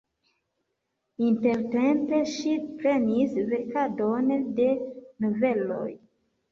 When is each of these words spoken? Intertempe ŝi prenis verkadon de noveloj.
Intertempe 1.25 2.23
ŝi 2.37 2.55
prenis 2.81 3.39
verkadon 3.53 4.35
de 4.61 4.69
noveloj. 4.83 5.89